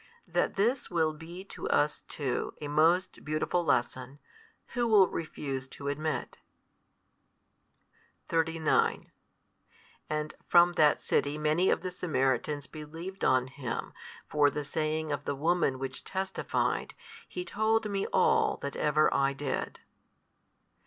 That 0.25 0.55
this 0.55 0.89
will 0.89 1.13
be 1.13 1.43
to 1.43 1.69
us 1.69 2.01
too 2.07 2.55
a 2.59 2.67
most 2.67 3.23
beautiful 3.23 3.63
lesson, 3.63 4.17
who 4.69 4.87
will 4.87 5.07
refuse 5.07 5.67
to 5.67 5.89
admit? 5.89 6.39
39 8.25 9.11
And 10.09 10.33
from 10.47 10.73
that 10.73 11.03
city 11.03 11.37
many 11.37 11.69
of 11.69 11.81
the 11.81 11.91
Samaritans 11.91 12.65
believed 12.65 13.23
on 13.23 13.45
Him 13.45 13.93
for 14.27 14.49
the 14.49 14.63
saying 14.63 15.11
of 15.11 15.25
the 15.25 15.35
woman 15.35 15.77
which 15.77 16.03
testified, 16.03 16.95
He 17.29 17.45
told 17.45 17.87
me 17.87 18.07
all 18.07 18.57
that 18.57 18.75
ever 18.75 19.13
I 19.13 19.33
did. 19.33 19.81